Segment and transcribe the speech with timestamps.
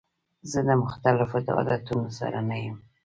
[0.51, 2.77] زه د مختلفو عادتونو سره نه یم.